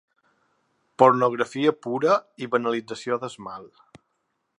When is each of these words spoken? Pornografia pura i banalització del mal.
Pornografia 1.03 1.73
pura 1.87 2.15
i 2.45 2.47
banalització 2.57 3.19
del 3.25 3.37
mal. 3.49 3.69